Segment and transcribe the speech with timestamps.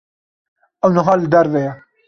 [0.85, 1.71] Ew niha li derve ye.